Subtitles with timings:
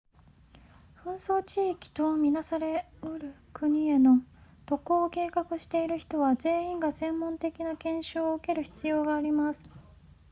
[1.03, 4.21] 紛争地域と見なされうる国への
[4.65, 9.69] 渡航を計画している人は全員が専門的な研修を受ける必要があります